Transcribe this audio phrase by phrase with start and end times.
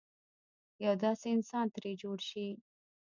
[0.85, 2.47] یو داسې انسان ترې جوړ شي.